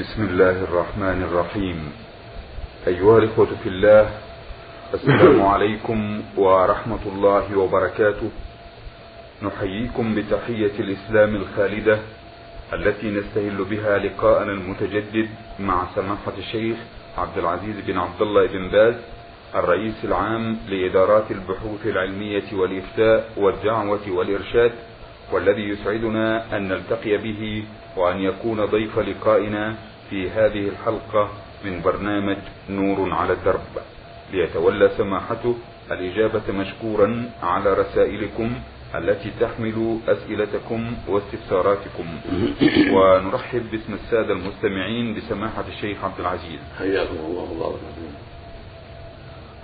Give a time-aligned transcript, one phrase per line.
[0.00, 1.92] بسم الله الرحمن الرحيم.
[2.86, 4.10] أيها الإخوة في الله
[4.94, 8.30] السلام عليكم ورحمة الله وبركاته.
[9.42, 11.98] نحييكم بتحية الإسلام الخالدة
[12.72, 15.28] التي نستهل بها لقاءنا المتجدد
[15.58, 16.76] مع سماحة الشيخ
[17.18, 18.94] عبد العزيز بن عبد الله بن باز
[19.54, 24.72] الرئيس العام لإدارات البحوث العلمية والإفتاء والدعوة والإرشاد
[25.32, 27.64] والذي يسعدنا أن نلتقي به
[27.96, 31.28] وأن يكون ضيف لقائنا في هذه الحلقة
[31.64, 32.36] من برنامج
[32.70, 33.60] نور على الدرب
[34.32, 35.56] ليتولى سماحته
[35.90, 38.52] الإجابة مشكورا على رسائلكم
[38.94, 42.06] التي تحمل أسئلتكم واستفساراتكم.
[42.94, 46.60] ونرحب باسم السادة المستمعين بسماحة الشيخ عبد العزيز.
[46.78, 47.80] حياكم الله وبارك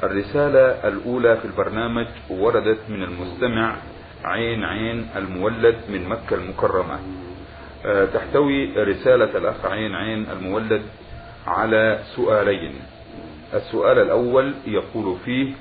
[0.02, 3.76] الرسالة الأولى في البرنامج وردت من المستمع
[4.24, 6.98] عين عين المولد من مكة المكرمة.
[8.14, 10.82] تحتوي رسالة الأخ عين عين المولد
[11.46, 12.72] على سؤالين.
[13.54, 15.52] السؤال الأول يقول فيه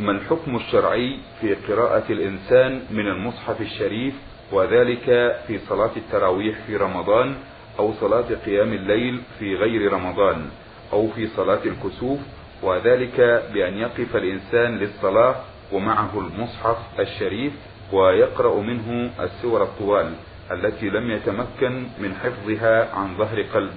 [0.00, 4.14] ما الحكم الشرعي في قراءة الإنسان من المصحف الشريف
[4.52, 5.04] وذلك
[5.46, 7.34] في صلاة التراويح في رمضان
[7.78, 10.48] أو صلاة قيام الليل في غير رمضان
[10.92, 12.18] أو في صلاة الكسوف
[12.62, 15.34] وذلك بأن يقف الإنسان للصلاة
[15.72, 17.52] ومعه المصحف الشريف
[17.92, 20.12] ويقرأ منه السور الطوال
[20.52, 23.74] التي لم يتمكن من حفظها عن ظهر قلب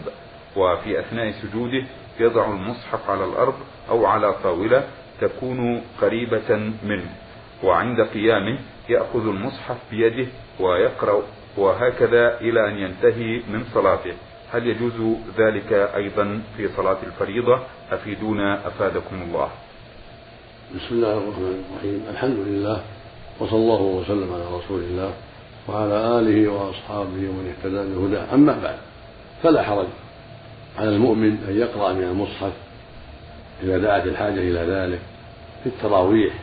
[0.56, 1.84] وفي أثناء سجوده
[2.20, 3.56] يضع المصحف على الأرض
[3.90, 4.84] أو على طاولة
[5.22, 7.10] تكون قريبة منه
[7.64, 8.60] وعند قيامه
[8.90, 10.28] يأخذ المصحف بيده
[10.60, 11.24] ويقرأ
[11.58, 14.14] وهكذا إلى أن ينتهي من صلاته.
[14.52, 17.60] هل يجوز ذلك أيضا في صلاة الفريضة؟
[17.92, 19.50] أفيدونا أفادكم الله.
[20.76, 22.06] بسم الله الرحمن الرحيم.
[22.10, 22.82] الحمد لله
[23.40, 25.14] وصلى الله وسلم على رسول الله.
[25.68, 28.34] وعلى آله وأصحابه ومن اهتدى بهداه.
[28.34, 28.78] أما بعد
[29.44, 29.88] فلا حرج
[30.78, 32.52] على المؤمن أن يقرأ من المصحف
[33.64, 35.00] إذا دعت الحاجة إلى ذلك
[35.64, 36.34] في التراويح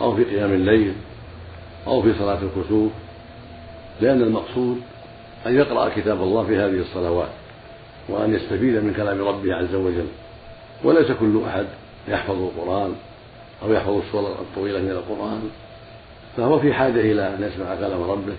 [0.00, 0.94] أو في قيام الليل
[1.86, 2.92] أو في صلاة الكسوف
[4.00, 4.80] لأن المقصود
[5.46, 7.30] أن يقرأ كتاب الله في هذه الصلوات
[8.08, 10.06] وأن يستفيد من كلام ربه عز وجل.
[10.84, 11.66] وليس كل أحد
[12.08, 12.94] يحفظ القرآن
[13.62, 15.50] أو يحفظ السور الطويلة من القرآن.
[16.40, 18.32] فهو في حاجة إلى أن يسمع كلام ربه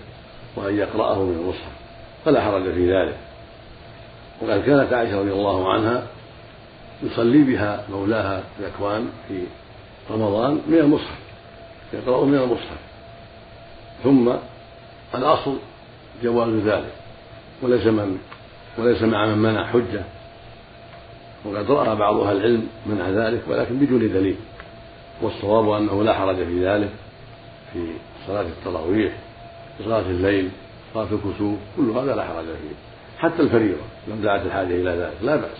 [0.56, 1.72] وأن يقرأه من المصحف
[2.24, 3.16] فلا حرج في ذلك.
[4.40, 6.06] وقد كانت عائشة رضي الله عنها
[7.02, 9.42] يصلي بها مولاها ذكوان في
[10.10, 11.18] رمضان من المصحف
[11.92, 12.78] يقرأ من المصحف.
[14.04, 14.32] ثم
[15.14, 15.56] الأصل
[16.22, 16.92] جواز ذلك
[17.62, 18.18] وليس من
[18.78, 20.02] وليس مع من منع حجة.
[21.44, 24.36] وقد رأى بعض أهل العلم منع ذلك ولكن بدون دليل.
[25.22, 26.90] والصواب أنه لا حرج في ذلك.
[27.72, 27.86] في
[28.26, 29.12] صلاة التراويح
[29.78, 30.50] في صلاة الليل
[30.94, 32.76] صلاة الكسوف كل هذا لا حرج فيه.
[33.18, 35.58] حتى الفريضة لو دعت الحاجة إلى ذلك لا بأس.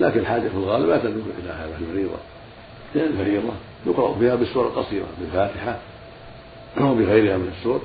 [0.00, 2.16] لكن الحاجة في الغالب لا تدعو إلى هذا الفريضة.
[2.94, 3.52] لأن الفريضة
[3.86, 5.78] يقرأ فيها بالسور القصيرة بالفاتحة
[6.80, 7.80] أو بغيرها من السور.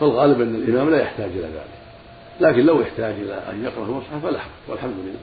[0.00, 1.74] فالغالب أن الإمام لا يحتاج إلى ذلك.
[2.40, 5.20] لكن لو احتاج إلى أن يقرأ المصحف فلا والحمد لله.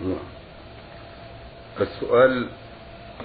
[0.00, 0.18] نعم.
[1.80, 2.48] السؤال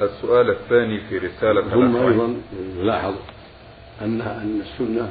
[0.01, 2.35] السؤال الثاني في رسالة ثم أيضا
[2.77, 3.13] يلاحظ
[4.01, 5.09] أن أن السنة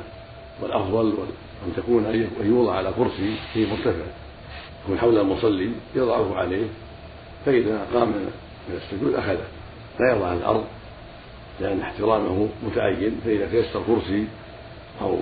[0.63, 1.15] والأفضل
[1.67, 4.05] أن تكون أن يوضع على كرسي في مرتفع
[4.85, 6.67] يكون حول المصلي يضعه عليه
[7.47, 9.47] فإذا قام من السجود أخذه.
[10.01, 10.65] لا يضع على الأرض
[11.61, 14.27] لأن احترامه متعين فإذا تيسر كرسي
[15.01, 15.19] أو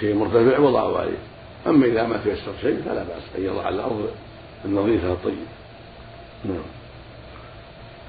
[0.00, 1.18] شيء مرتفع وضعه عليه.
[1.66, 4.10] أما إذا ما تيسر شيء فلا بأس أن يضع على الأرض
[4.64, 5.46] النظيفة الطيب
[6.44, 6.81] نعم.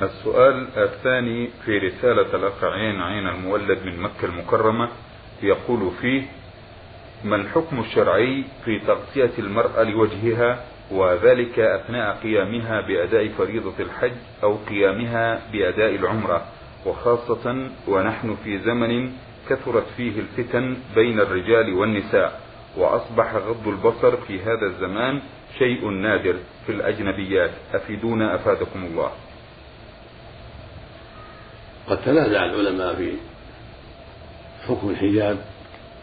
[0.02, 4.90] السؤال الثاني في رسالة الأخ عين عين المولد من مكة المكرمة
[5.44, 6.22] يقول فيه
[7.24, 14.12] ما الحكم الشرعي في تغطية المرأة لوجهها وذلك أثناء قيامها بأداء فريضة الحج
[14.44, 16.46] أو قيامها بأداء العمرة
[16.86, 19.12] وخاصة ونحن في زمن
[19.50, 22.40] كثرت فيه الفتن بين الرجال والنساء
[22.78, 25.22] وأصبح غض البصر في هذا الزمان
[25.60, 29.12] شيء نادر في الأجنبيات أفيدونا أفادكم الله.
[31.90, 33.14] قد تنازع العلماء في
[34.68, 35.38] حكم الحجاب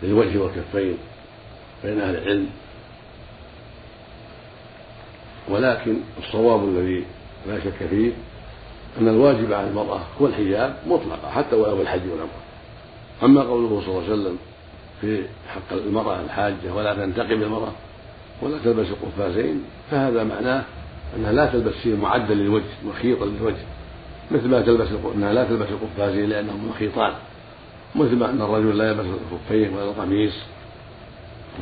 [0.03, 0.99] للوجه والكفين
[1.85, 2.51] بين أهل العلم.
[5.49, 7.05] ولكن الصواب الذي
[7.49, 8.13] لا شك فيه
[9.01, 12.41] أن الواجب على المرأة هو الحجاب مطلقا حتى ولو الحج والعمرة.
[13.23, 14.39] أما قوله صلى الله عليه وسلم
[15.01, 17.73] في حق المرأة الحاجة ولا تنتقب المرأة
[18.43, 20.65] ولا تلبس القفازين فهذا معناه
[21.17, 23.65] أنها لا تلبس شيء معدل للوجه مخيطا للوجه.
[24.31, 27.13] مثل ما تلبس إنها لا تلبس القفازين لانهم مخيطان
[27.95, 30.35] مثل ما أن الرجل لا يلبس الخفين ولا القميص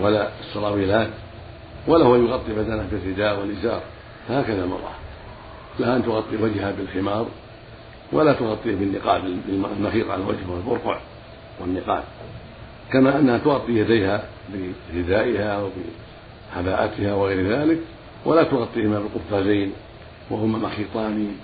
[0.01, 1.09] ولا السراويلات
[1.87, 3.83] ولا هو يغطي بدنه بالرداء والإزار.
[4.29, 4.93] هكذا المرأة.
[5.81, 7.27] لها أن تغطي وجهها بالخمار
[8.13, 10.99] ولا تغطيه بالنقاب المخيط على الوجه والبرقع
[11.61, 12.03] والنقاب.
[12.93, 14.25] كما أنها تغطي يديها
[14.95, 15.63] بردائها
[16.55, 17.79] وبحباءتها وغير ذلك
[18.25, 19.73] ولا تغطيهما بالقفازين
[20.31, 21.37] وهما مخيطان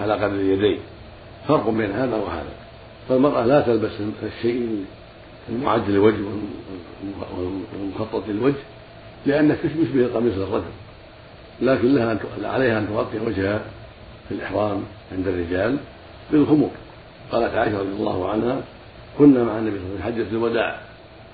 [0.00, 0.78] على قدر اليدين.
[1.48, 2.52] فرق بين هذا وهذا.
[3.08, 3.90] فالمرأة لا تلبس
[4.22, 4.84] الشيء
[5.48, 6.16] المعد للوجه
[7.72, 8.62] والمخطط للوجه
[9.26, 10.64] لأنه يشبه قميص الرجل.
[11.62, 13.60] لكن لها عليها أن تغطي وجهها
[14.28, 14.82] في الإحرام
[15.12, 15.76] عند الرجال
[16.32, 16.70] بالخمور.
[17.32, 18.60] قالت عائشة رضي الله عنها
[19.18, 20.80] كنا مع النبي صلى الله عليه وسلم حجة الوداع.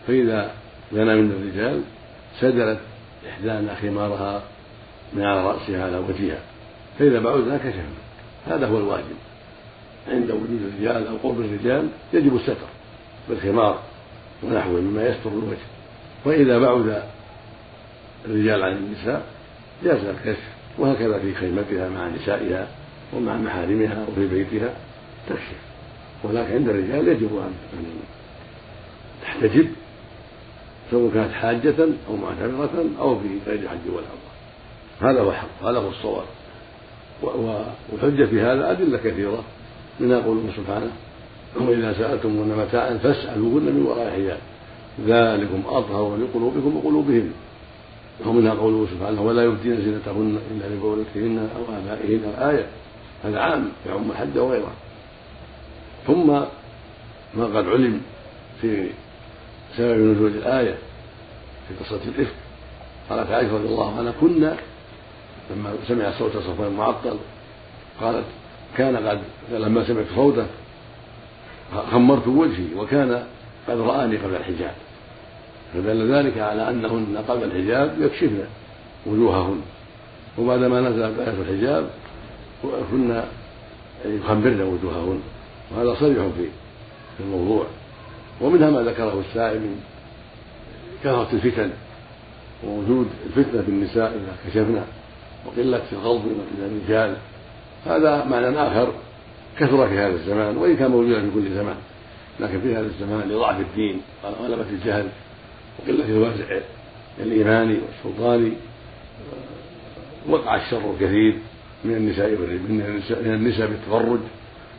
[0.06, 0.50] فإذا
[0.92, 1.80] دنا من الرجال
[2.40, 2.78] سدلت
[3.28, 4.42] إحدانا خمارها
[5.12, 6.40] من على رأسها على وجهها.
[6.98, 8.05] فإذا بعدنا كشفنا.
[8.46, 9.16] هذا هو الواجب.
[10.08, 12.68] عند وجود الرجال أو قرب الرجال يجب الستر
[13.28, 13.82] بالخمار
[14.42, 15.66] ونحوه مما يستر الوجه.
[16.24, 17.02] وإذا بعد
[18.24, 19.26] الرجال عن النساء
[19.84, 20.48] جاز الكشف
[20.78, 22.68] وهكذا في خيمتها مع نسائها
[23.12, 24.74] ومع محارمها وفي بيتها
[25.28, 25.60] تكشف
[26.24, 27.52] ولكن عند الرجال يجب أن
[29.22, 29.68] تحتجب
[30.90, 35.10] سواء كانت حاجة أو معتمرة أو في غير حج ولا عمرة.
[35.10, 36.24] هذا هو الحق هذا هو الصواب.
[37.22, 39.44] والحجة في هذا أدلة كثيرة.
[40.00, 40.90] منها قوله سبحانه
[41.60, 44.38] وإذا سألتمون متاعا فاسألوهن من وراء حجاب.
[45.06, 47.32] ذلكم أطهر لقلوبكم وقلوبهم
[48.26, 52.20] ومنها قوله سبحانه ولا يبدين زينتهن إلا لبولتهن أو آبائهن.
[52.38, 52.66] الآية
[53.24, 54.72] هذا عام يعم الحج وغيره
[56.06, 56.26] ثم
[57.34, 58.00] ما قد علم
[58.60, 58.88] في
[59.76, 60.74] سبب نزول الآية
[61.68, 62.34] في قصة الإفك
[63.10, 64.56] قالت عائشة رضي الله عنها كنا
[65.50, 67.16] لما سمع صوت صفوان معطل
[68.00, 68.24] قالت
[68.76, 69.20] كان قد
[69.52, 70.46] لما سمعت صوته
[71.90, 73.26] خمرت وجهي وكان
[73.68, 74.74] قد رآني قبل الحجاب.
[75.74, 78.44] فدل ذلك على أنهن قبل الحجاب يكشفن
[79.06, 79.60] وجوههن.
[80.38, 81.90] وبعدما نزلت آية الحجاب
[82.90, 83.24] كنا
[84.04, 85.20] يخمرن وجوههن.
[85.70, 86.48] وهذا صريح في
[87.20, 87.66] الموضوع.
[88.40, 89.80] ومنها ما ذكره السائل من
[91.04, 91.70] كثرة الفتن
[92.64, 94.84] ووجود الفتنة بالنساء إذا كشفنا
[95.46, 97.16] وقلة الغضب من الرجال
[97.86, 98.92] هذا معنى آخر
[99.58, 101.76] كثر في هذا الزمان وإن كان موجودا في كل زمان
[102.40, 104.00] لكن في هذا الزمان لضعف الدين.
[104.24, 105.08] وغلبة الجهل؟
[105.78, 106.44] وقلة الوازع
[107.18, 108.52] الإيماني والسلطاني.
[110.28, 111.38] وقع الشر الكثير
[111.84, 112.30] من النساء
[113.24, 114.18] من النساء بالتفرج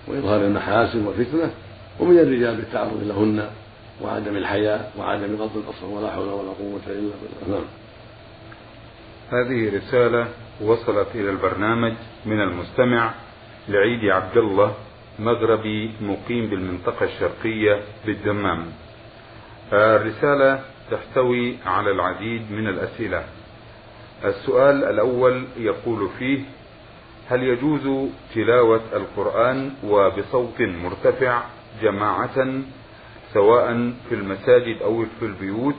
[0.07, 1.51] وإظهار المحاسن والفتنة
[1.99, 3.49] ومن الرجال بالتعرض لهن
[4.01, 7.11] وعدم الحياء وعدم غض البصر ولا حول ولا قوة إلا
[7.43, 7.59] بالله.
[7.59, 7.65] نعم.
[9.31, 10.27] هذه رسالة
[10.61, 11.93] وصلت إلى البرنامج
[12.25, 13.11] من المستمع
[13.69, 14.73] لعيد عبد الله
[15.19, 18.65] مغربي مقيم بالمنطقة الشرقية بالدمام
[19.73, 20.61] الرسالة
[20.91, 23.23] تحتوي على العديد من الأسئلة.
[24.25, 26.39] السؤال الأول يقول فيه
[27.29, 31.43] هل يجوز تلاوة القرآن وبصوت مرتفع
[31.81, 32.61] جماعة
[33.33, 35.75] سواء في المساجد أو في البيوت؟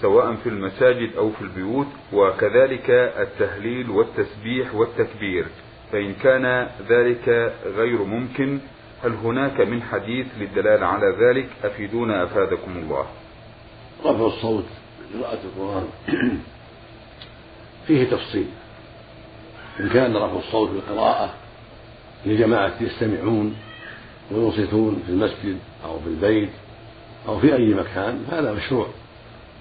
[0.00, 5.46] سواء في المساجد أو في البيوت وكذلك التهليل والتسبيح والتكبير
[5.92, 8.58] فإن كان ذلك غير ممكن
[9.04, 13.06] هل هناك من حديث للدلالة على ذلك؟ أفيدونا أفادكم الله.
[14.04, 14.64] رفع الصوت
[15.14, 15.88] بقراءة القرآن.
[17.86, 18.46] فيه تفصيل.
[19.80, 21.34] إن كان رفع الصوت بالقراءة
[22.26, 23.56] لجماعة يستمعون
[24.30, 26.50] وينصتون في المسجد أو في البيت
[27.28, 28.86] أو في أي مكان فهذا مشروع.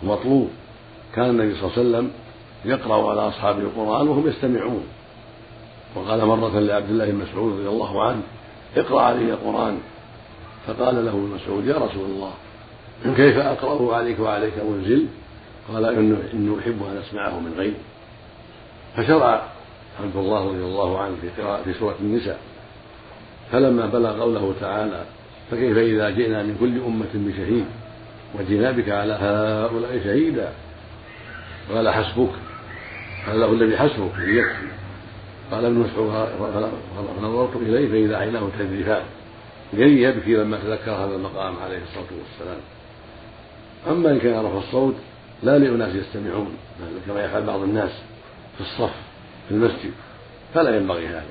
[0.03, 0.50] ومطلوب
[1.15, 2.12] كان النبي صلى الله عليه وسلم
[2.65, 4.84] يقرأ على أصحابه القرآن وهم يستمعون.
[5.96, 8.22] وقال مرة لعبد الله بن مسعود رضي الله عنه
[8.77, 9.77] اقرأ علي القرآن.
[10.68, 12.32] فقال له ابن مسعود يا رسول الله
[13.15, 15.06] كيف أقرأه عليك وعليك أنزل
[15.74, 15.86] قال
[16.34, 17.75] إني أحب أن أسمعه من غيري
[18.96, 19.41] فشرع
[20.03, 22.39] عبد الله رضي الله عنه في قراءة في سورة النساء.
[23.51, 25.03] فلما بلغ قوله تعالى
[25.51, 27.65] فكيف إذا جئنا من كل أمة بشهيد؟
[28.36, 30.53] وجئنا بك على هؤلاء شهيدا.
[31.74, 32.31] قال حسبك.
[33.27, 34.67] قال له الذي حسبك يكفي
[35.51, 36.27] قال ابن مسعود
[37.21, 39.03] فنظرت إليه فإذا عيناه تذرفان.
[39.74, 42.59] جري يبكي لما تذكر هذا المقام عليه الصلاة والسلام.
[43.89, 44.95] أما إن كان رفع الصوت
[45.43, 46.57] لا لأناس يستمعون
[47.07, 47.91] كما يفعل بعض الناس
[48.57, 48.95] في الصف
[49.48, 49.91] في المسجد.
[50.53, 51.24] فلا ينبغي هذا.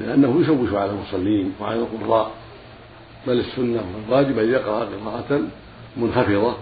[0.00, 2.30] لأنه يشوش على المصلين وعلى القراء.
[3.26, 5.42] بل السنة والواجب أن يقرأ قراءة
[5.96, 6.54] منخفضة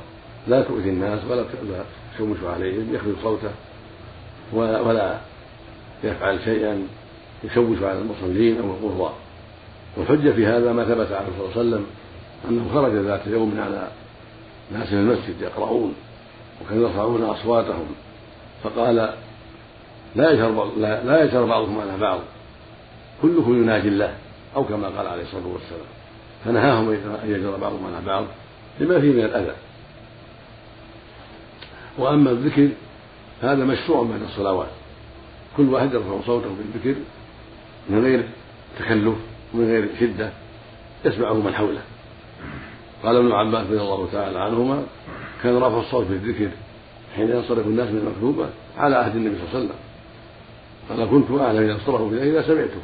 [0.49, 1.45] لا تؤذي الناس ولا
[2.15, 3.51] تشوش عليهم يخفض صوته
[4.53, 5.19] ولا
[6.05, 6.87] يفعل شيئا
[7.45, 9.15] يشوش على المصلين أو القراء
[9.97, 11.87] والحجة في هذا ما ثبت عنه صلى الله عليه وسلم
[12.49, 13.89] أنه خرج ذات يوم على
[14.73, 15.95] ناس في المسجد يقرؤون
[16.63, 17.87] وكانوا يرفعون أصواتهم.
[18.65, 18.97] فقال
[20.17, 22.19] لا يجهر لا, لا يجهر بعضكم على بعض.
[23.23, 24.15] كلكم يناجي الله.
[24.57, 25.89] أو كما قال عليه الصلاة والسلام.
[26.45, 28.25] فنهاهم أن يجهر بعضهم على بعض.
[28.81, 29.55] لما فيه من الأذى.
[31.99, 32.69] وأما الذكر
[33.43, 34.69] هذا مشروع بين الصلوات.
[35.57, 37.01] كل واحد يرفع صوته بالذكر
[37.91, 38.25] من غير
[38.79, 39.15] تكلف
[39.55, 40.31] ومن غير شدة
[41.05, 41.83] يسمعه من حوله.
[43.03, 44.83] قال ابن عباس رضي الله تعالى عنهما
[45.43, 46.49] كان رفع الصوت بالذكر
[47.17, 49.79] حين ينصرف الناس من المكتوبة على عهد النبي صلى الله عليه وسلم.
[50.89, 52.81] قال كنت أعلم إذا انصرفوا بذلك إذا سمعته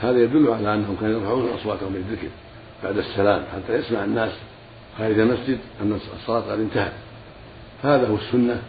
[0.00, 2.28] هذا يدل على أنهم كانوا يرفعون أصواتهم بالذكر
[2.84, 4.32] بعد السلام حتى يسمع الناس
[4.98, 6.92] خارج المسجد أن الصلاة قد انتهت.
[7.82, 8.62] هذا هو السنة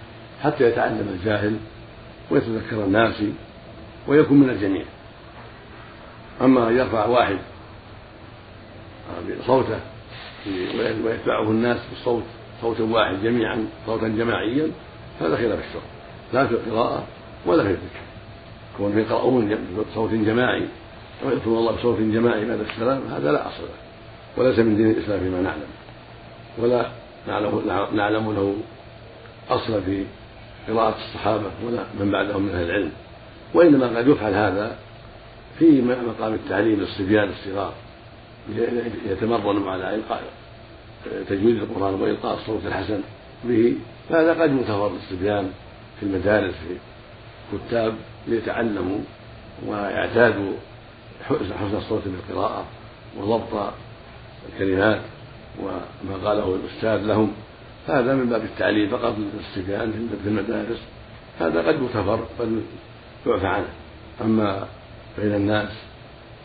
[0.43, 1.57] حتى يتعلم الجاهل
[2.31, 3.23] ويتذكر الناس
[4.07, 4.85] ويكون من الجميع.
[6.41, 7.37] أما أن يرفع واحد
[9.45, 9.79] صوته
[11.05, 12.23] ويتبعه الناس بالصوت
[12.61, 14.71] صوت واحد جميعا صوتا جماعيا
[15.21, 15.83] هذا خلاف الشرع.
[16.33, 17.03] لا في القراءة
[17.45, 18.03] ولا في الذكر.
[18.77, 19.57] كون يقرؤون
[19.91, 20.67] بصوت جماعي
[21.25, 23.77] ويذكرون الله بصوت جماعي بعد السلام هذا لا أصل له.
[24.37, 25.82] وليس من دين الإسلام فيما نعلم.
[26.57, 26.87] ولا
[27.27, 28.55] نعلم, له
[29.49, 30.05] أصلا في
[30.67, 32.91] قراءة الصحابة ولا من بعدهم من أهل العلم.
[33.53, 34.75] وإنما قد يفعل هذا
[35.59, 37.73] في مقام التعليم للصبيان الصغار
[39.05, 40.23] يتمرنوا على إلقاء
[41.29, 43.01] تجويد القرآن وإلقاء الصوت الحسن
[43.43, 43.75] به.
[44.09, 45.51] فهذا قد يغتفر للصبيان
[45.99, 47.93] في المدارس في كتاب
[48.27, 48.99] ليتعلموا
[49.67, 50.53] ويعتادوا
[51.29, 52.65] حسن الصوت بالقراءة
[53.17, 53.73] وضبط
[54.53, 55.01] الكلمات.
[55.59, 57.31] وما قاله الأستاذ لهم
[57.87, 60.79] هذا من باب التعليم فقط للصبيان في المدارس
[61.39, 62.61] هذا قد يغتفر قد
[63.27, 63.67] يعفى عنه.
[64.21, 64.67] أما
[65.17, 65.69] بين الناس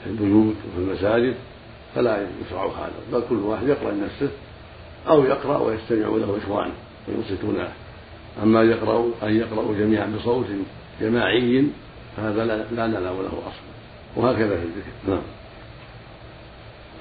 [0.04, 1.34] في البيوت وفي المساجد
[1.94, 4.28] فلا يشرع هذا بل كل واحد يقرأ لنفسه
[5.08, 6.74] أو يقرأ ويستمع له إخوانه
[7.08, 7.72] وينصتون له
[8.42, 10.46] أما يقرأ أن يقرأوا جميعا بصوت
[11.00, 11.64] جماعي
[12.16, 13.68] فهذا لا نلام له أصلا.
[14.16, 14.90] وهكذا في الذكر.
[15.08, 15.22] نعم.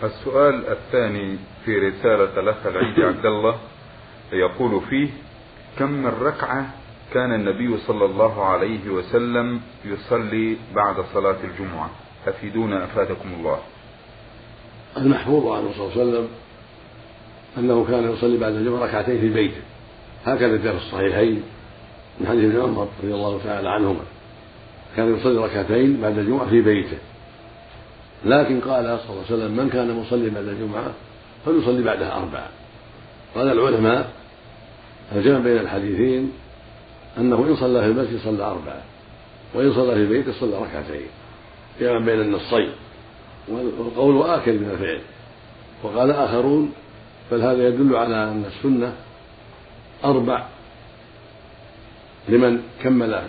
[0.04, 3.56] السؤال الثاني في رسالة الأخ العيد عبد الله
[4.34, 5.10] يقول فيه
[5.80, 6.70] كم من ركعة
[7.14, 11.90] كان النبي صلى الله عليه وسلم يصلي بعد صلاة الجمعة؟
[12.28, 13.60] أفيدونا أفادكم الله.
[14.98, 16.28] المحفوظ عنه صلى الله عليه وسلم
[17.58, 19.62] أنه كان يصلي بعد الجمعة ركعتين في بيته.
[20.26, 21.44] هكذا جاء في الصحيحين
[22.20, 24.04] من حديث ابن عمر رضي الله تعالى عنهما.
[24.96, 26.98] كان يصلي ركعتين بعد الجمعة في بيته.
[28.26, 30.92] لكن قال صلى الله عليه وسلم من كان مصلي بعد الجمعة
[31.46, 32.50] فليصلي بعدها أربعة.
[33.36, 34.12] قال العلماء
[35.16, 36.32] الجمع بين الحديثين
[37.18, 38.82] أنه إن صلى في المسجد صلى أربعة
[39.54, 41.08] وإن صلى في بيته صلى ركعتين
[41.80, 42.70] جمع بين النصين.
[43.48, 45.02] والقول آكل من الفعل.
[45.84, 46.74] وقال آخرون
[47.32, 48.94] بل هذا يدل على أن السنة
[50.04, 50.46] أربع
[52.30, 53.22] لمن كمل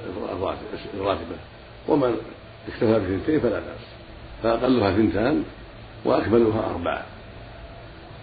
[0.95, 1.37] الراتبة.
[1.88, 2.16] ومن
[2.68, 3.98] اكتفى بثنتين فلا بأس.
[4.42, 5.45] فأقلها ثنتان
[6.04, 7.02] وأكملها أربعة.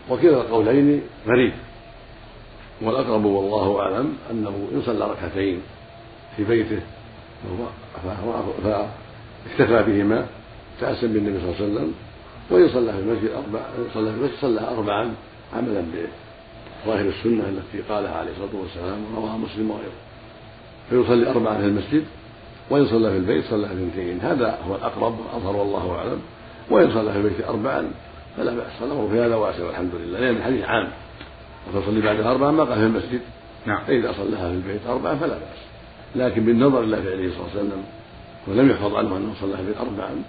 [0.10, 1.54] وكلا القولين غريب.
[2.82, 5.62] والأقرب والله أعلم أنه إن صلى ركعتين
[6.38, 6.80] في بيته
[8.64, 10.26] فاكتفى بهما
[10.82, 11.94] تأسم بالنبي صلى الله عليه وسلم
[12.50, 13.60] وإن صلى في المسجد أربع
[13.94, 15.14] صلى في المسجد صلى أربعا
[15.54, 15.84] عملا
[16.86, 20.00] بظاهر السنة التي قالها عليه الصلاة والسلام ورواه مسلم وغيره.
[20.90, 22.06] فيصلي أربعا في المسجد
[22.70, 24.20] وإن صلى في البيت صلى اثنتين.
[24.22, 26.22] هذا هو الأقرب والأظهر والله أعلم.
[26.70, 27.92] وإن صلى في البيت أربعا
[28.38, 30.20] فلا بأس الأمر في هذا وأسع والحمد لله.
[30.20, 30.88] لأن الحديث عام.
[31.68, 33.22] وتصلي بعدها أربعا ما قال في المسجد.
[33.66, 33.84] نعم.
[33.88, 35.60] فإذا صلىها في البيت أربعا فلا بأس.
[36.16, 37.84] لكن بالنظر إلى فعله صلى الله عليه وسلم
[38.48, 40.24] ولم يحفظ عنه أنه صلى في البيت أربعا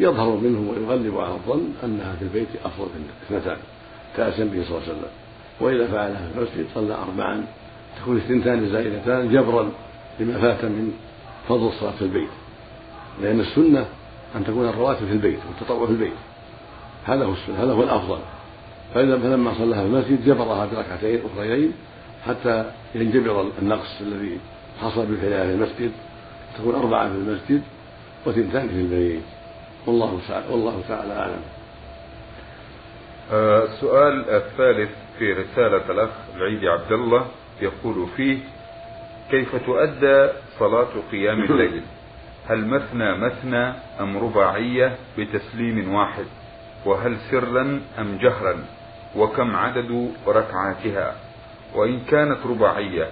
[0.00, 3.56] يظهر منه ويغلب على الظن أنها في البيت أفضل من اثنتان
[4.16, 5.10] تأسم به صلى الله عليه وسلم.
[5.60, 7.44] وإذا فعلها في المسجد صلى أربعا
[8.00, 9.70] تكون اثنتان زائدتان جبرا
[10.20, 10.92] لما فات من
[11.50, 12.30] فضل الصلاة في البيت.
[13.22, 13.86] لأن السنة
[14.36, 16.12] أن تكون الرواتب في البيت والتطوع في البيت.
[17.04, 18.18] هذا هو السنة هذا هو الأفضل.
[18.94, 21.72] فإذا فلما صلاها في المسجد جبرها بركعتين أخريين
[22.26, 24.38] حتى ينجبر النقص الذي
[24.82, 25.92] حصل بفعلها في المسجد
[26.58, 27.62] تكون أربعة في المسجد
[28.26, 29.22] وثنتان في البيت.
[29.86, 31.42] والله تعالى والله تعالى أعلم.
[33.32, 37.26] آه، السؤال الثالث في رسالة الأخ العيد عبد الله
[37.62, 38.38] يقول فيه
[39.30, 41.82] كيف تؤدى صلاة قيام الليل؟
[42.48, 46.24] هل مثنى مثنى أم رباعية بتسليم واحد؟
[46.86, 48.56] وهل سرا أم جهرا؟
[49.16, 51.14] وكم عدد ركعاتها؟
[51.74, 53.08] وإن كانت رباعية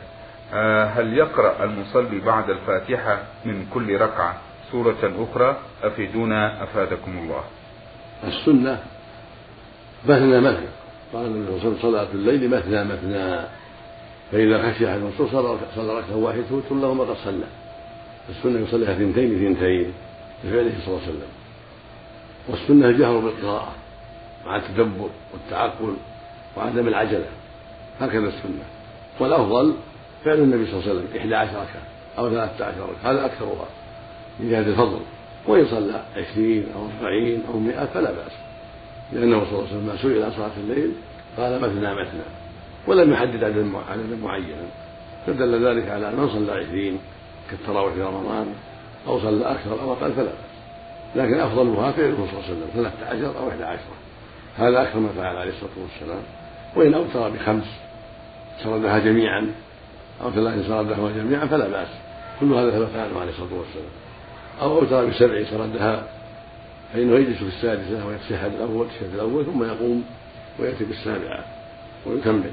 [0.54, 4.36] آه، هل يقرأ المصلي بعد الفاتحة من كل ركعة
[4.72, 7.44] سورة أخرى أفيدونا أفادكم الله
[8.24, 8.78] السنة
[10.08, 10.66] مثنى مثنى
[11.12, 13.40] قال صلاة الليل مثنى مثنى
[14.32, 15.28] فإذا خشي أحد الرسول
[15.76, 17.44] صلى ركعة واحدة توتر له ما قد صلى.
[18.28, 19.92] السنة يصليها ثنتين ثنتين
[20.44, 21.28] بفعله صلى الله عليه وسلم.
[22.48, 23.72] والسنة الجهر بالقراءة
[24.46, 25.94] مع التدبر والتعقل
[26.56, 27.26] وعدم العجلة.
[28.00, 28.64] هكذا السنة.
[29.20, 29.74] والأفضل
[30.24, 31.82] فعل النبي صلى الله عليه وسلم إحدى عشر ركعة
[32.18, 33.12] أو ثلاثة عشر ركعة.
[33.12, 33.66] هذا أكثرها
[34.40, 35.00] من جهة الفضل.
[35.46, 38.32] وإن صلى عشرين أو أربعين أو مئة فلا بأس.
[39.12, 40.92] لأنه صلى الله عليه وسلم ما سئل عن صلاة الليل
[41.36, 42.37] قال مثنى مثنى.
[42.88, 43.62] ولم يحدد عددا
[44.22, 44.66] معينا
[45.26, 46.98] فدل ذلك على من صلى عشرين
[47.50, 48.46] كالتراويح في رمضان
[49.06, 50.32] أو صلى أكثر أو أقل فلا
[51.16, 53.94] لكن أفضلها فعله صلى الله عليه وسلم ثلاثة عشر أو إحدى عشرة
[54.58, 56.22] هذا أكثر ما فعل عليه الصلاة والسلام.
[56.76, 57.64] وإن أوتر بخمس
[58.64, 59.52] سردها جميعا
[60.22, 61.88] أو ثلاث سردها جميعا فلا بأس.
[62.40, 63.90] كل هذا ثبت عنه عليه الصلاة والسلام.
[64.60, 66.06] أو أوتر بسبع سردها
[66.92, 70.04] فإنه يجلس في السادسة ويتشهد الأول التشهد الأول ثم يقوم
[70.58, 71.44] ويأتي بالسابعة
[72.06, 72.52] ويكمل.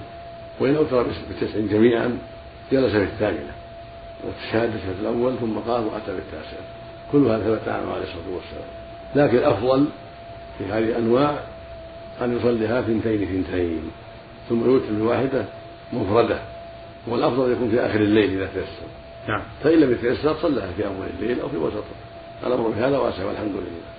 [0.60, 2.18] وإن أوتر بتسع جميعا
[2.72, 3.52] جلس في الثامنة
[4.24, 6.66] وتشهد التشهد الأول ثم قام وأتى بالتاسعة
[7.12, 8.70] كل هذا ثبت عنه عليه الصلاة والسلام.
[9.16, 9.86] لكن الأفضل
[10.58, 11.40] في هذه الأنواع
[12.22, 13.92] أن يصليها ثنتين ثنتين
[14.50, 15.46] ثم يوتر بواحدة
[15.94, 16.40] مفردة
[17.08, 18.88] والأفضل يكون في آخر الليل إذا تيسر.
[19.28, 19.42] نعم.
[19.64, 21.84] فإن لم يتيسر صلىها في أول الليل أو في وسطه
[22.48, 23.96] الأمر في هذا واسع والحمد لله.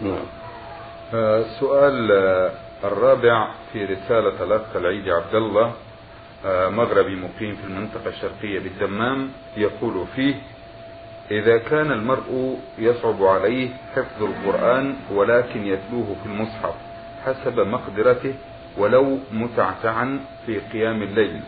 [0.00, 0.24] نعم.
[1.14, 2.50] السؤال آه، آه،
[2.84, 5.72] الرابع في رسالة الأخ العيد عبد الله
[6.46, 10.34] آه، مغربي مقيم في المنطقة الشرقية بالدمام يقول فيه
[11.30, 16.74] إذا كان المرء يصعب عليه حفظ القرآن ولكن يتلوه في المصحف
[17.24, 18.34] حسب مقدرته
[18.78, 21.40] ولو متعتعا في قيام الليل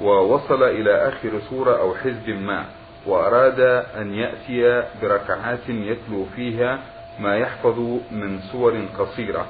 [0.00, 2.64] ووصل إلى آخر سورة أو حزب ما
[3.06, 3.60] وأراد
[3.96, 6.78] أن يأتي بركعات يتلو فيها
[7.20, 7.78] ما يحفظ
[8.10, 9.46] من سور قصيرة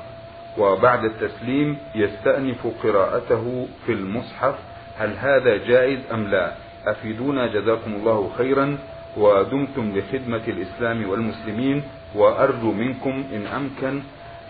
[0.58, 4.54] وبعد التسليم يستأنف قراءته في المصحف
[4.98, 6.52] هل هذا جائز أم لا؟
[6.86, 8.78] أفيدونا جزاكم الله خيرا.
[9.16, 11.82] ودمتم لخدمة الإسلام والمسلمين.
[12.14, 14.02] وأرجو منكم إن أمكن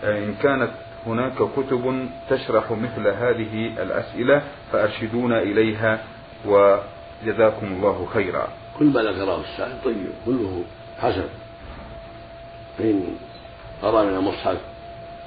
[0.03, 0.71] إن كانت
[1.07, 4.41] هناك كتب تشرح مثل هذه الأسئلة
[4.71, 5.99] فأرشدونا إليها
[6.45, 8.47] وجزاكم الله خيرا.
[8.79, 10.63] كل ما ذكره السائل طيب كله
[10.99, 11.27] حسن.
[12.77, 13.03] فإن
[13.81, 14.57] قرأ من المصحف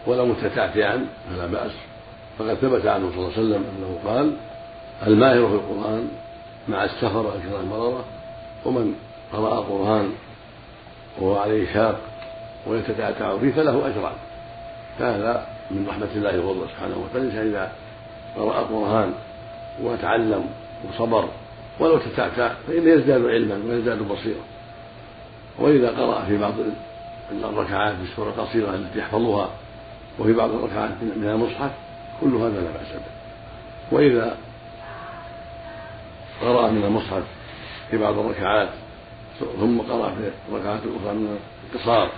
[0.06, 1.72] ولو متتعتعا فلا بأس.
[2.38, 4.36] فقد ثبت عنه صلى الله عليه وسلم أنه قال
[5.06, 6.08] الماهر في القرآن
[6.68, 8.04] مع السفر الكرام مرارة
[8.64, 8.94] ومن
[9.32, 10.12] قرأ القرآن
[11.18, 12.00] وهو عليه شاق
[12.66, 14.16] ويتتعتع فيه فله أجران.
[14.98, 17.50] فهذا من رحمة الله وفضله سبحانه وتعالى.
[17.50, 17.72] إذا
[18.36, 19.14] قرأ القرآن
[19.82, 20.46] وتعلم
[20.88, 21.28] وصبر
[21.80, 24.44] ولو تتعتع فإنه يزداد علما ويزداد بصيرة
[25.58, 26.52] وإذا قرأ في بعض
[27.44, 29.48] الركعات بالسورة القصيرة التي يحفظها
[30.18, 31.70] وفي بعض الركعات من المصحف
[32.20, 33.96] كل هذا لا بأس به.
[33.96, 34.36] وإذا
[36.42, 37.22] قرأ من المصحف
[37.90, 38.68] في بعض الركعات
[39.60, 41.38] ثم قرأ في الركعات الأخرى من
[41.74, 42.10] القصار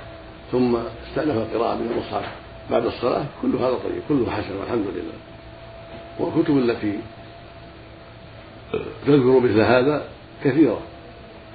[0.52, 2.32] ثم استأنف القراءة من المصحف
[2.70, 5.14] بعد الصلاة كل هذا طيب كله حسن والحمد لله.
[6.18, 6.98] والكتب التي
[9.06, 10.04] تذكر مثل هذا
[10.44, 10.80] كثيرة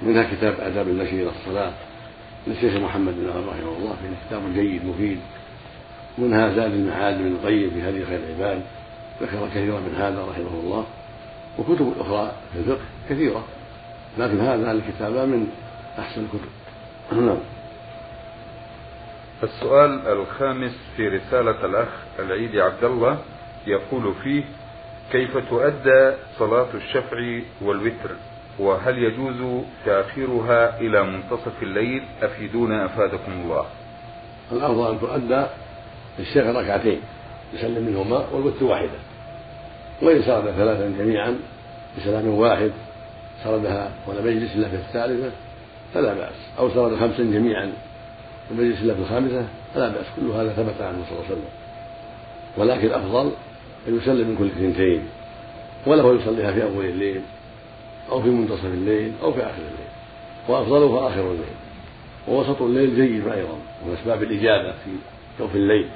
[0.02, 1.72] منها كتاب آداب المشي إلى الصلاة
[2.46, 5.18] للشيخ محمد بن عبد رحمه الله فيه كتاب جيد مفيد.
[6.18, 8.62] منها زاد المعاد بن القيم في هذه خير العباد
[9.22, 10.86] ذكر كثيرا من هذا رحمه الله
[11.58, 13.44] وكتب أخرى في الفقه كثيرة
[14.18, 15.46] لكن هذا الكتاب من
[15.98, 16.48] أحسن الكتب.
[17.12, 17.38] نعم.
[19.42, 23.18] السؤال الخامس في رسالة الأخ العيد عبد الله
[23.66, 24.44] يقول فيه
[25.12, 28.10] كيف تؤدى صلاة الشفع والوتر؟
[28.58, 33.66] وهل يجوز تأخيرها إلى منتصف الليل؟ أفيدونا أفادكم الله.
[34.52, 35.46] الأفضل أن تؤدى
[36.20, 37.00] الشفع ركعتين
[37.54, 38.98] يسلم منهما والوتر واحدة.
[40.02, 41.38] وإن سرد ثلاثا جميعا
[41.98, 42.70] بسلام واحد
[43.44, 45.30] سردها ولم يجلس إلا في الثالثة
[45.94, 46.34] فلا بأس.
[46.58, 47.72] أو سرد خمسا جميعا
[48.50, 50.06] ولم يجلس إلا في الخامسة فلا بأس.
[50.16, 51.48] كل هذا ثبت عنه صلى الله عليه وسلم.
[52.56, 53.32] ولكن الأفضل
[53.88, 55.02] أن يسلم من كل اثنتين
[55.86, 57.20] وله يصليها في أول الليل
[58.10, 59.88] أو في منتصف الليل أو في آخر الليل.
[60.48, 61.58] وأفضلها آخر الليل.
[62.28, 64.90] ووسط الليل جيد أيضا من أسباب الإجابة في
[65.40, 65.88] جوف الليل.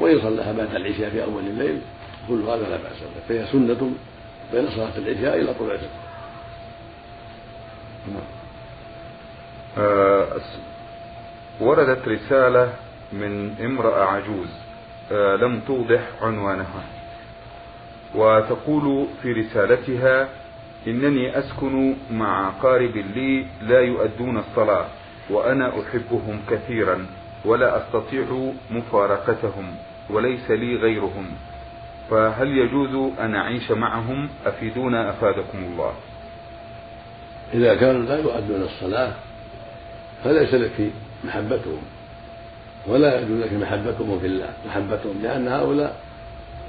[0.00, 1.80] وإن صلىها بعد العشاء في أول الليل
[2.28, 3.20] كل هذا لا بأس به.
[3.28, 3.90] فهي سنة
[4.52, 5.88] بين صلاة العشاء إلى طلوع الفجر
[8.08, 8.22] نعم.
[9.78, 10.26] آه
[11.60, 12.72] وردت رسالة
[13.12, 14.48] من امرأة عجوز
[15.12, 16.82] آه لم توضح عنوانها.
[18.14, 20.28] وتقول في رسالتها
[20.86, 24.86] إنني أسكن مع أقارب لي لا يؤدون الصلاة
[25.30, 27.06] وأنا أحبهم كثيرا
[27.44, 29.74] ولا أستطيع مفارقتهم.
[30.12, 31.26] وليس لي غيرهم.
[32.10, 35.92] فهل يجوز أن أعيش معهم؟ أفيدونا أفادكم الله.
[37.54, 39.12] إذا كانوا لا يؤدون الصلاة
[40.24, 40.90] فليس لك
[41.24, 41.82] محبتهم
[42.86, 44.50] ولا يجوز لك محبتهم في الله.
[44.68, 45.96] محبتهم لأن هؤلاء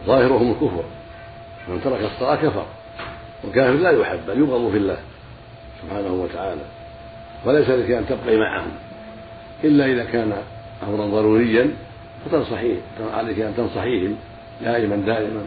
[0.06, 0.84] ظاهرهم الكفر.
[1.68, 2.66] من ترك الصلاة كفر
[3.44, 4.98] والكافر لا يحب بل يبغض في الله
[5.84, 6.62] سبحانه وتعالى.
[7.46, 8.72] وليس لك أن تبقي معهم
[9.64, 10.34] إلا إذا كان
[10.88, 11.72] أمرا ضروريا
[12.26, 12.76] فتنصحيه
[13.14, 14.16] عليك أن تنصحيهم
[14.62, 15.42] دائما دائما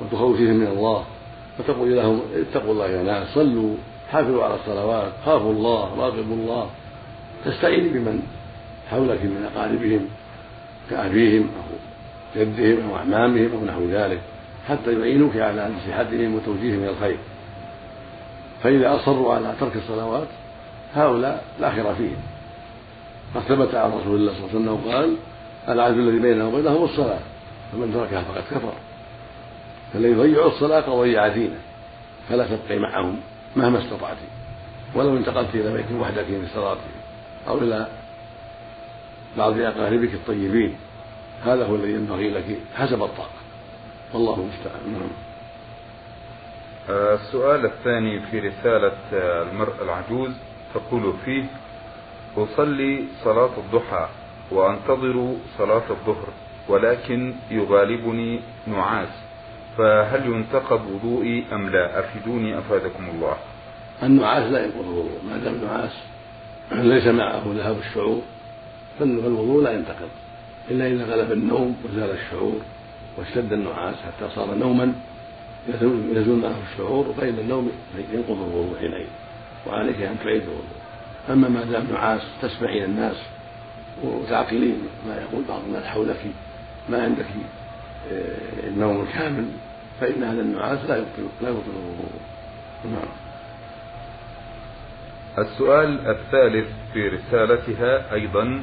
[0.00, 1.04] وتخوفيهم من الله
[1.58, 3.74] وتقول لهم اتقوا الله يا ناس صلوا
[4.12, 6.70] حافظوا على الصلوات خافوا الله راقبوا الله.
[7.44, 8.22] تستعيني بمن
[8.90, 10.08] حولك من أقاربهم
[10.90, 11.76] كأبيهم أو
[12.40, 14.20] جدهم أو أعمامهم أو نحو ذلك
[14.68, 17.16] حتى يعينوك على نصيحتهم وتوجيههم إلى الخير.
[18.62, 20.28] فإذا أصروا على ترك الصلوات
[20.94, 22.16] هؤلاء لا خير فيهم.
[23.34, 25.16] قد ثبت عن رسول الله صلى الله عليه وسلم قال
[25.68, 27.20] العهد الذي بيننا وبينهم الصلاة
[27.72, 28.72] فمن تركها فقد كفر.
[29.92, 31.58] فالذي يضيع الصلاة قد ضيع دينه
[32.28, 33.20] فلا تبقي معهم
[33.56, 34.16] مهما استطعت.
[34.94, 36.76] ولو انتقلت إلى بيت وحدك صلاة
[37.48, 37.86] أو إلى
[39.38, 40.74] بعض أقاربك الطيبين
[41.44, 43.38] هذا هو الذي ينبغي لك حسب الطاقة.
[44.14, 44.92] والله المستعان.
[44.92, 45.10] نعم.
[46.90, 50.30] السؤال الثاني في رسالة المرأة العجوز
[50.74, 51.44] تقول فيه
[52.36, 54.08] أصلي صلاة الضحى
[54.50, 56.28] وأنتظر صلاة الظهر
[56.68, 59.08] ولكن يغالبني نعاس.
[59.78, 63.36] فهل ينتقض وضوئي أم لا؟ أفيدوني أفادكم الله.
[64.02, 65.92] النعاس لا ينقض الوضوء ما دام النعاس
[66.72, 68.22] ليس معه ذهاب الشعور
[68.98, 70.08] فالوضوء لا ينتقض.
[70.70, 72.60] إلا إذا غلب النوم وزال الشعور
[73.18, 74.92] واشتد النعاس حتى صار نوما
[76.12, 77.72] يزول معه الشعور فإن النوم
[78.12, 79.06] ينقض الوضوء حينئذ
[79.66, 80.78] وعليك أن تعيد الوضوء.
[81.30, 83.16] أما ما دام نعاس تسمعين الناس
[84.04, 86.20] وتعقلين ما يقول بعض الناس حولك
[86.88, 87.26] ما عندك
[88.12, 89.48] آه، النوم الكامل
[90.00, 92.10] فإن هذا النعاس لا يبطل لا يبطل الوضوء.
[92.84, 93.08] نعم.
[95.38, 98.62] السؤال الثالث في رسالتها أيضا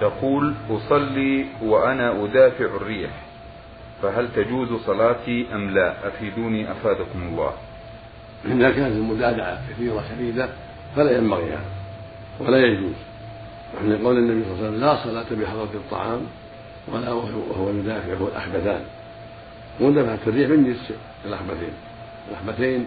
[0.00, 3.10] تقول أصلي وأنا أدافع الريح
[4.02, 7.52] فهل تجوز صلاتي أم لا؟ أفيدوني أفادكم الله.
[8.44, 10.48] إذا كانت المدافعة كثيرة شديدة
[10.96, 11.60] فلا ينبغي هذا
[12.40, 12.94] ولا يجوز.
[13.74, 16.20] ومن قول النبي صلى الله عليه وسلم لا صلاة بحضرة الطعام
[16.92, 18.84] ولا وهو يدافع هو الأحبثان.
[19.80, 20.92] مدافعة الريح من جنس
[21.24, 21.72] الأحبثين.
[22.30, 22.86] الأحبثين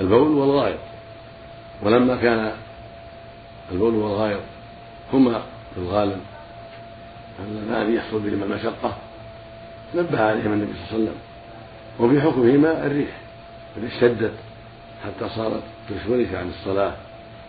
[0.00, 0.78] البول والغائط.
[1.82, 2.52] ولما كان
[3.72, 4.40] البول والغائط
[5.12, 5.42] هما
[5.74, 6.20] في الغالب
[7.48, 8.96] اللذان يحصل بهما المشقة
[9.94, 11.18] نبه عليهما النبي صلى الله عليه وسلم.
[12.00, 13.16] وفي حكمهما الريح.
[13.76, 14.32] إذا اشتدت
[15.04, 16.92] حتى صارت تشغلك عن الصلاة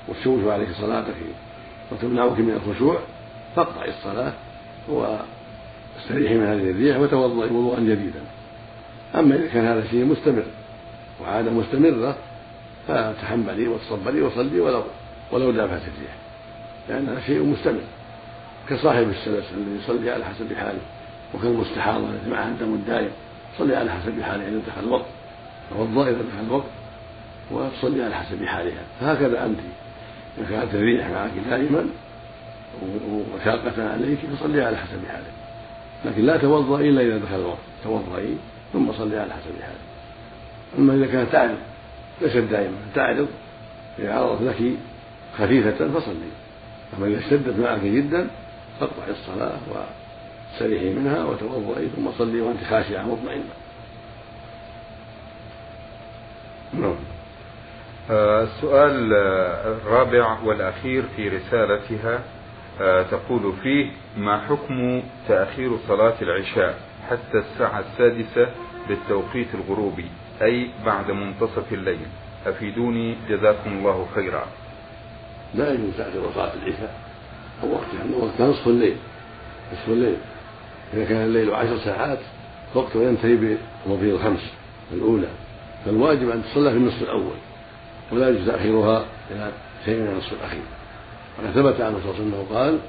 [0.07, 1.15] وتشوش عليك صلاتك.
[1.91, 2.99] وتمنعك من الخشوع
[3.55, 4.33] فاقطعي الصلاة
[4.87, 8.21] واستريحي من هذه الريح وتوضئي وضوءا جديدا.
[9.15, 10.43] أما إذا كان هذا شيء مستمر
[11.21, 12.15] وعادة مستمرة
[12.87, 14.83] فتحملي وتصبري وصلي ولو
[15.31, 16.15] ولو دافعت الريح
[16.89, 17.81] لأنها شيء مستمر.
[18.69, 20.79] كصاحب السلس الذي يصلي على حسب حاله
[21.35, 23.11] وكالمستحاضة التي معها الدم الدائم
[23.57, 25.05] صلي على حسب حاله إذا دخل الوقت
[25.69, 26.69] توضأ إذا دخل الوقت
[27.51, 28.83] وتصلي على حسب حالها.
[29.01, 29.59] فهكذا أنت.
[30.37, 31.85] إذا كانت الريح معك دائما
[33.35, 35.33] وشاقة عليك فصلي على حسب حالك.
[36.05, 38.37] لكن لا توضأي إلا إذا دخل الوقت توضئي
[38.73, 39.89] ثم صلي على حسب حالك.
[40.77, 41.57] أما إذا كانت تعرض
[42.21, 43.27] ليست دائما تعرض
[43.99, 44.73] إذا عرضت لك
[45.37, 46.31] خفيفة فصلي.
[46.97, 48.27] أما إذا اشتدت معك جدا
[48.79, 53.43] فاقطعي الصلاة واستريحي منها وتوضئي ثم صلي وأنت خاشعة مطمئنة.
[56.73, 56.95] نعم.
[58.09, 59.13] السؤال
[59.65, 62.19] الرابع والأخير في رسالتها
[62.81, 68.49] آه، تقول فيه ما حكم تأخير صلاة العشاء حتى الساعة السادسة
[68.87, 70.05] بالتوقيت الغروبي
[70.41, 71.99] أي بعد منتصف الليل؟
[72.47, 74.45] أفيدوني جزاكم الله خيرا.
[75.55, 76.95] لا يجوز تأخير صلاة العشاء
[77.63, 78.97] أو وقتها وقتها نصف الليل
[79.73, 80.17] نصف الليل.
[80.93, 82.19] إذا كان الليل عشر ساعات
[82.75, 83.35] وقته ينتهي
[83.85, 84.53] بمضي الخمس
[84.93, 85.27] الأولى
[85.85, 87.35] فالواجب أن تصلى في النصف الأول.
[88.11, 89.51] ولا يجوز تأخيرها إلى
[89.85, 90.61] شيء من النصف الأخير.
[91.39, 92.79] وقد ثبت عنه صلى الله عليه وسلم قال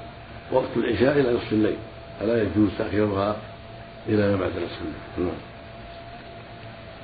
[0.53, 1.77] وقت العشاء إلى نصف الليل.
[2.21, 3.37] فلا يجوز تأخيرها
[4.09, 5.37] إلى ما بعد نصف الليل؟ نعم.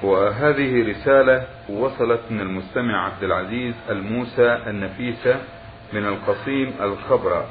[0.03, 5.37] وهذه رسالة وصلت من المستمع عبد العزيز الموسى النفيسة
[5.93, 7.47] من القصيم الخبرة.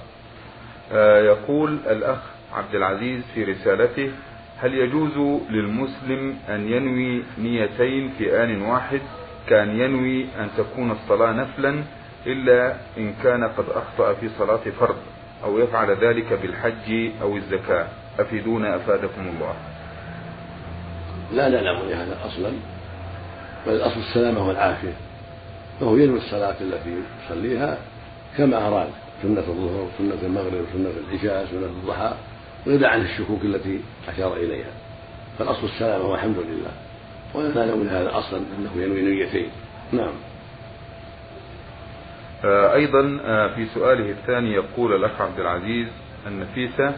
[0.93, 2.17] آه، يقول الأخ
[2.53, 4.11] عبد العزيز في رسالته
[4.57, 9.01] هل يجوز للمسلم أن ينوي نيتين في آن واحد
[9.49, 11.83] كان ينوي أن تكون الصلاة نفلا
[12.25, 14.95] إلا إن كان قد أخطأ في صلاة فرض
[15.43, 17.87] أو يفعل ذلك بالحج أو الزكاة.
[18.19, 19.53] أفيدونا أفادكم الله.
[21.33, 22.51] لا نعلم لهذا أصلا
[23.67, 24.93] بل الأصل السلامة والعافية.
[25.79, 27.77] فهو ينوي الصلاة التي يصليها
[28.37, 28.89] كما أراد
[29.21, 32.13] سنة الظهر سنة المغرب سنة العشاء سنة الضحى
[32.67, 34.71] ويدع عن الشكوك التي أشار إليها.
[35.39, 36.71] فالأصل السلامة والحمد لله.
[37.35, 39.49] ولا من هذا أصلا أنه ينوي نيتين
[39.91, 40.13] نعم.
[42.45, 45.87] آه، أيضا آه، في سؤاله الثاني يقول الأخ عبد العزيز
[46.27, 46.95] النفيسة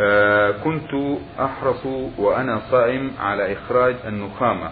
[0.00, 1.86] آه، كنت أحرص
[2.18, 4.70] وأنا صائم على إخراج النخامة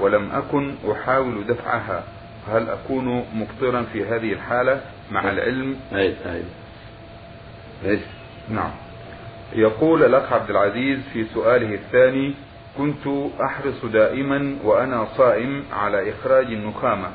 [0.00, 2.04] ولم أكن أحاول دفعها.
[2.48, 6.42] هل أكون مفطرا في هذه الحالة مع العلم؟ أي أي.
[7.86, 7.98] أي
[8.48, 8.70] نعم.
[9.52, 12.34] يقول الأخ عبد العزيز في سؤاله الثاني
[12.78, 17.08] كنت أحرص دائما وأنا صائم على إخراج النخامة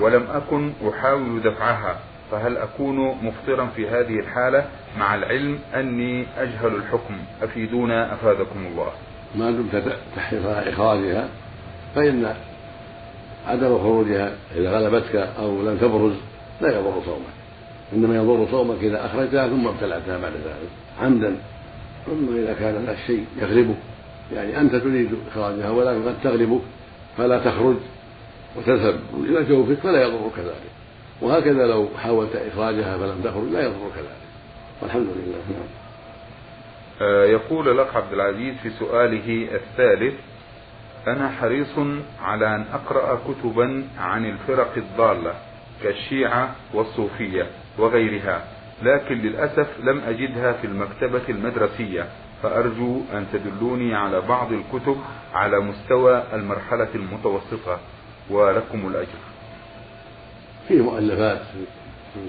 [0.00, 1.98] ولم أكن أحاول دفعها
[2.30, 4.64] فهل أكون مفطرا في هذه الحالة؟
[4.98, 7.14] مع العلم أني أجهل الحكم.
[7.42, 8.92] أفيدونا أفادكم الله.
[9.34, 11.28] ما دمت تحرص على إخراجها
[11.94, 12.34] فإن
[13.46, 16.14] عدم خروجها إذا غلبتك أو لم تبرز
[16.60, 17.34] لا يضر صومك.
[17.92, 20.70] إنما يضر صومك إذا أخرجتها ثم ابتلعتها بعد ذلك.
[21.02, 21.36] عمدا
[22.06, 23.76] ثم إذا كان هناك شيء يغلبك
[24.34, 26.60] يعني أنت تريد إخراجها ولكن قد تغلبك
[27.16, 27.76] فلا تخرج
[28.56, 30.70] وتذهب إلى جوفك فلا يضرك ذلك
[31.20, 34.20] وهكذا لو حاولت إخراجها فلم تخرج لا يضرك ذلك
[34.82, 35.38] والحمد لله.
[35.50, 35.68] نعم.
[37.02, 40.14] آه، يقول الأخ عبد العزيز في سؤاله الثالث
[41.06, 41.78] أنا حريص
[42.22, 45.34] على أن أقرأ كتبا عن الفرق الضالة
[45.82, 47.46] كالشيعة والصوفية
[47.78, 48.44] وغيرها
[48.82, 52.06] لكن للأسف لم أجدها في المكتبة المدرسية.
[52.42, 54.96] فأرجو أن تدلوني على بعض الكتب
[55.34, 57.78] على مستوى المرحلة المتوسطة
[58.30, 59.20] ولكم الأجر.
[60.68, 61.40] في مؤلفات
[62.14, 62.20] في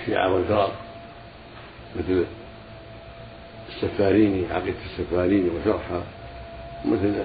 [0.00, 0.72] الشيعة والفرق
[1.96, 2.24] مثل
[3.68, 6.02] السفاريني عقيدة السفاريني وشرحها
[6.84, 7.24] مثل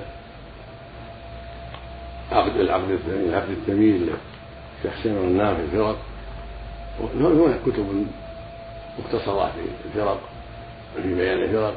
[2.31, 5.97] عقد العقد الثاني العقد الثمين لشيخ حسين النافع الفرق.
[7.13, 8.07] هناك كتب
[8.99, 10.30] مختصرة في الفرق.
[10.95, 11.75] في بيان الفرق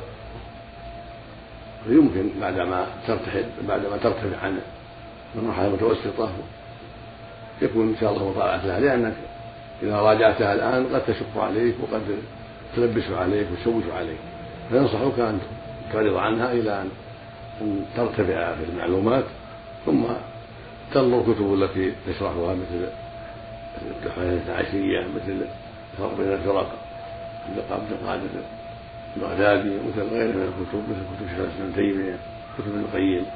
[1.89, 4.59] ويمكن بعدما ترتحل بعدما ترتفع عن
[5.35, 6.31] المرحلة المتوسطة
[7.63, 9.15] يكون إن شاء الله مطالعة لها لأنك
[9.83, 12.03] إذا راجعتها الآن قد تشق عليك وقد
[12.77, 14.19] تلبس عليك وتشوش عليك.
[14.71, 15.41] فينصحك أن
[15.93, 16.91] تعرض عنها إلى أن
[17.97, 19.25] ترتفع في المعلومات
[19.87, 20.03] ثم
[20.95, 22.89] تنظر الكتب التي تشرحها مثل
[24.49, 25.47] العشرية مثل
[25.93, 26.75] الفرق بين الفرق
[27.71, 28.29] عبد القادر
[29.17, 32.17] البغدادي مثل غيره من الكتب مثل كتب شيخ الإسلام ابن تيمية
[32.59, 33.27] كتب ابن القيم.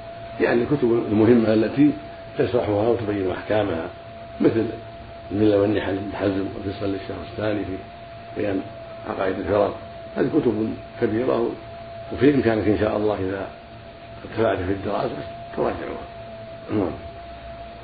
[0.40, 1.90] يعني الكتب المهمة التي
[2.38, 3.88] تشرحها وتبين أحكامها
[4.40, 4.66] مثل
[5.32, 7.76] الملة والنحل بن حزم وفصل للشيخ الثاني في
[8.36, 8.60] بيان
[9.08, 9.76] عقائد الفرق.
[10.16, 11.50] هذه كتب كبيرة
[12.12, 13.48] وفي إمكانك إن شاء الله إذا
[14.24, 15.16] ارتفعت في الدراسة
[15.56, 16.04] تراجعها.
[16.72, 16.90] نعم.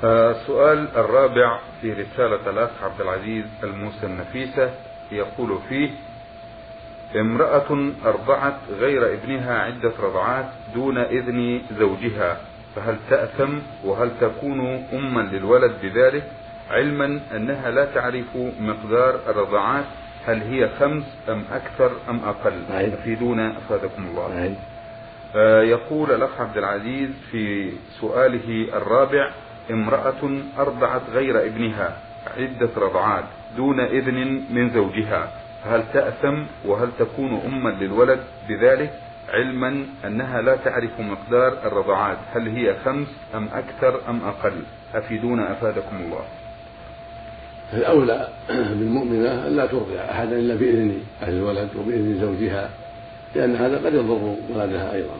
[0.03, 4.69] السؤال الرابع في رسالة الأخ عبد العزيز الموسى النفيسة
[5.11, 5.89] يقول فيه
[7.15, 12.37] امرأة أرضعت غير ابنها عدة رضعات دون إذن زوجها
[12.75, 16.23] فهل تأثم وهل تكون أما للولد بذلك؟
[16.71, 19.85] علما أنها لا تعرف مقدار الرضعات
[20.25, 24.55] هل هي خمس أم أكثر أم أقل؟ أفيدونا أفادكم الله.
[25.35, 29.31] آه يقول الأخ عبد العزيز في سؤاله الرابع
[29.71, 31.97] امرأة أرضعت غير ابنها
[32.37, 33.23] عدة رضعات
[33.57, 35.31] دون إذن من زوجها.
[35.65, 38.93] هل تأثم وهل تكون أما للولد؟ بذلك
[39.29, 44.63] علما أنها لا تعرف مقدار الرضعات هل هي خمس أم أكثر أم أقل؟
[44.95, 46.25] أفيدونا أفادكم الله.
[47.73, 48.27] الأولى
[48.79, 52.69] بالمؤمنة ألا ترضع أحدا إلا بإذن أهل الولد وبإذن زوجها
[53.35, 55.15] لأن هذا قد يضر ولدها أيضا.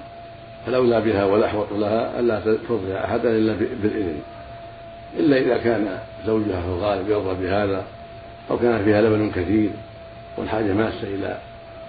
[0.66, 4.20] فالأولى بها والأحوط لها ألا ترضع أحدا إلا بالإذن.
[5.20, 7.84] إلا إذا كان زوجها في الغالب يرضى بهذا
[8.52, 9.70] أو كان فيها لبن كثير.
[10.38, 11.38] والحاجة ماسة إلى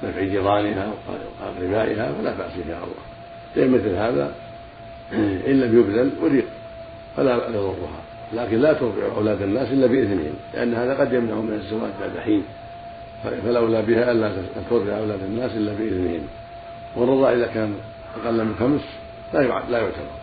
[0.04, 0.92] نفع جيرانها
[1.40, 3.06] وأقربائها فلا بأس إن شاء الله.
[3.56, 4.32] لأن مثل هذا
[5.50, 6.44] إن لم يبذل أريق
[7.16, 8.02] فلا يضرها.
[8.32, 12.44] لكن لا ترضع أولاد الناس إلا بإذنهم لأن هذا قد يمنع من الزواج بعد حين.
[13.24, 14.32] فالأولى بها ألا
[14.70, 16.26] ترضع أولاد الناس إلا بإذنهم.
[16.96, 17.74] والرضاع إذا كان
[18.24, 18.80] أقل من خمس
[19.34, 20.16] لا لا يعتبر.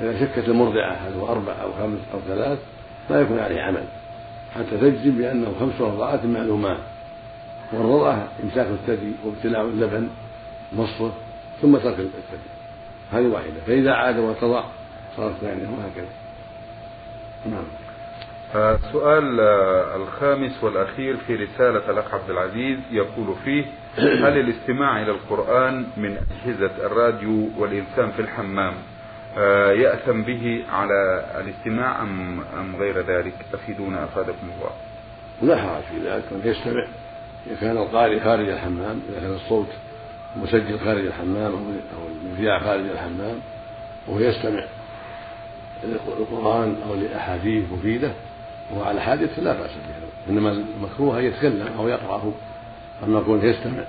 [0.00, 2.58] إذا شكت المرضعة هل هو أربع أو خمس أو ثلاث
[3.10, 3.84] لا يكون عليه عمل.
[4.54, 6.78] حتى تجزم بأنه خمس رضعات معلومات.
[7.72, 10.08] والرضعة إمساك الثدي وابتلاع اللبن
[10.72, 11.12] مصه
[11.62, 12.48] ثم ترك الثدي.
[13.12, 13.60] هذه واحدة.
[13.66, 14.64] فإذا عاد وتضع
[15.16, 16.08] صارت ثانية وهكذا.
[17.46, 17.64] نعم.
[18.54, 19.40] السؤال
[20.02, 23.64] الخامس والأخير في رسالة الأخ عبد العزيز يقول فيه
[24.24, 28.74] هل الاستماع إلى القرآن من أجهزة الراديو والإلسام في الحمام
[29.38, 34.70] آه، يأثم به على الاستماع أم أم غير ذلك؟ أفيدونا أفادكم الله.
[35.42, 36.86] لا حرج في ذلك يستمع.
[37.46, 39.66] إذا كان القارئ خارج الحمام إذا كان الصوت
[40.36, 41.52] مسجل خارج الحمام
[41.94, 43.40] أو المذياع خارج الحمام
[44.06, 44.64] وهو يستمع
[45.84, 48.10] للقرآن أو لأحاديث مفيدة
[48.70, 52.32] وهو على حادث فلا بأس به إنما المكروه أن يتكلم أو يقرأه
[53.04, 53.84] أما كونه يستمع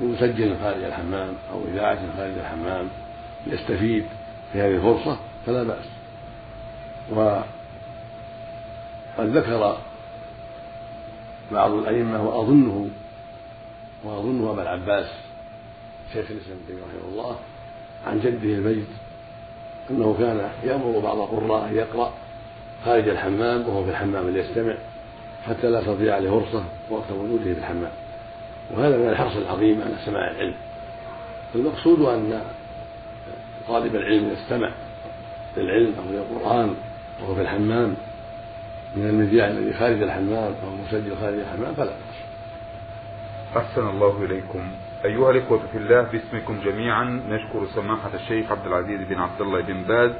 [0.00, 2.88] بمسجل خارج الحمام أو إذاعة خارج الحمام
[3.46, 4.04] يستفيد
[4.52, 5.84] في هذه الفرصة فلا بأس.
[7.10, 7.44] وقد
[9.18, 9.78] ذكر
[11.52, 12.88] بعض الأئمة وأظنه
[14.04, 15.06] وأظنه أبا العباس
[16.12, 17.36] شيخ الإسلام ابن رحمه الله
[18.06, 18.86] عن جده المجد
[19.90, 22.12] أنه كان يأمر بعض القراء أن يقرأ
[22.84, 24.74] خارج الحمام وهو في الحمام ليستمع
[25.46, 27.90] حتى لا تضيع عليه فرصة وقت وجوده في الحمام.
[28.70, 30.54] وهذا من الحرص العظيم على سماع العلم.
[31.54, 32.42] المقصود أن
[33.68, 34.70] طالب العلم إذا استمع
[35.56, 36.74] للعلم أو للقرآن
[37.22, 37.96] وهو في الحمام
[38.96, 41.92] من المذياع الذي خارج الحمام أو المسجل خارج الحمام فلا.
[43.54, 44.60] بأس أحسن الله إليكم.
[45.04, 49.82] أيها الإخوة في الله باسمكم جميعا نشكر سماحة الشيخ عبد العزيز بن عبد الله بن
[49.82, 50.10] باز